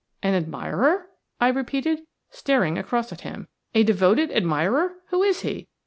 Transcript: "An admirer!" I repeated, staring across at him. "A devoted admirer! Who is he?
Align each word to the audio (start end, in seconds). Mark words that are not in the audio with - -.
"An 0.23 0.33
admirer!" 0.33 1.05
I 1.39 1.49
repeated, 1.49 2.01
staring 2.31 2.75
across 2.75 3.11
at 3.11 3.21
him. 3.21 3.49
"A 3.75 3.83
devoted 3.83 4.31
admirer! 4.31 4.95
Who 5.09 5.21
is 5.21 5.41
he? 5.41 5.67